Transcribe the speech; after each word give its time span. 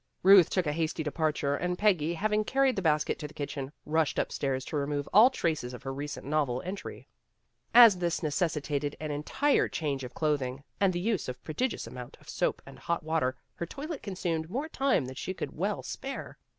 Ruth 0.23 0.49
took 0.49 0.65
a 0.65 0.73
hasty 0.73 1.03
departure 1.03 1.55
and 1.55 1.77
Peggy, 1.77 2.15
hav 2.15 2.33
ing 2.33 2.43
carried 2.43 2.75
the 2.75 2.81
basket 2.81 3.19
to 3.19 3.27
the 3.27 3.35
kitchen, 3.35 3.71
rushed 3.85 4.17
upstairs 4.17 4.65
to 4.65 4.75
remove 4.75 5.07
all 5.13 5.29
traces 5.29 5.75
of 5.75 5.83
her 5.83 5.93
recent 5.93 6.25
novel 6.25 6.59
entry. 6.65 7.07
As 7.71 7.99
this 7.99 8.23
necessitated 8.23 8.95
an 8.99 9.11
entire 9.11 9.67
change 9.67 10.03
of 10.03 10.15
clothing 10.15 10.63
and 10.79 10.91
the 10.91 10.99
use 10.99 11.29
of 11.29 11.35
a 11.35 11.39
prodigious 11.45 11.85
amount 11.85 12.17
of 12.19 12.29
soap 12.29 12.63
and 12.65 12.79
hot 12.79 13.03
water, 13.03 13.35
her 13.53 13.67
toilet 13.67 14.01
consumed 14.01 14.49
more 14.49 14.67
time 14.67 15.05
than 15.05 15.13
she 15.13 15.35
could 15.35 15.55
well 15.55 15.83
spare. 15.83 16.39